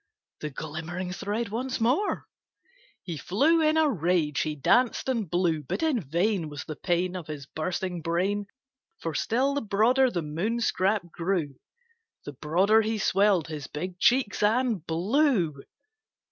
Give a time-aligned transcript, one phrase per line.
[0.39, 2.25] The glimmering thread once more!
[3.03, 7.15] He flew in a rage he danced and blew; But in vain Was the pain
[7.15, 8.47] Of his bursting brain;
[8.99, 11.59] For still the broader the Moon scrap grew,
[12.25, 15.53] The broader he swelled his big cheeks and blew.